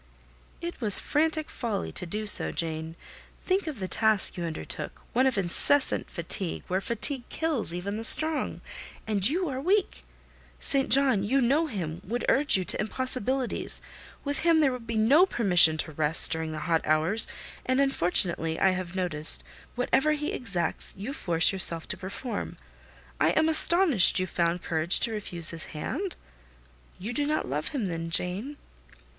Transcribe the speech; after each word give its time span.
"It 0.61 0.81
was 0.81 0.97
frantic 0.99 1.47
folly 1.47 1.91
to 1.91 2.07
do 2.07 2.25
so, 2.25 2.51
Jane. 2.51 2.95
Think 3.45 3.67
of 3.67 3.77
the 3.77 3.87
task 3.87 4.35
you 4.35 4.43
undertook—one 4.45 5.27
of 5.27 5.37
incessant 5.37 6.09
fatigue, 6.09 6.63
where 6.67 6.81
fatigue 6.81 7.29
kills 7.29 7.71
even 7.71 7.97
the 7.97 8.03
strong, 8.03 8.61
and 9.05 9.29
you 9.29 9.47
are 9.47 9.61
weak. 9.61 10.03
St. 10.59 10.89
John—you 10.89 11.39
know 11.39 11.67
him—would 11.67 12.25
urge 12.27 12.57
you 12.57 12.65
to 12.65 12.81
impossibilities: 12.81 13.83
with 14.23 14.39
him 14.39 14.59
there 14.59 14.71
would 14.71 14.87
be 14.87 14.97
no 14.97 15.27
permission 15.27 15.77
to 15.77 15.91
rest 15.91 16.31
during 16.31 16.51
the 16.51 16.61
hot 16.65 16.83
hours; 16.83 17.27
and 17.63 17.79
unfortunately, 17.79 18.59
I 18.59 18.71
have 18.71 18.95
noticed, 18.95 19.43
whatever 19.75 20.13
he 20.13 20.31
exacts, 20.31 20.95
you 20.97 21.13
force 21.13 21.51
yourself 21.51 21.87
to 21.89 21.95
perform. 21.95 22.57
I 23.19 23.29
am 23.37 23.47
astonished 23.47 24.19
you 24.19 24.25
found 24.25 24.63
courage 24.63 24.99
to 25.01 25.11
refuse 25.13 25.51
his 25.51 25.65
hand. 25.77 26.15
You 26.97 27.13
do 27.13 27.27
not 27.27 27.47
love 27.47 27.67
him 27.67 27.85
then, 27.85 28.09
Jane?" 28.09 28.57